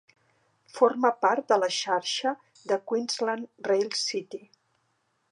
[0.75, 2.31] Forma part de la xarxa
[2.71, 4.41] de Queensland Rail City.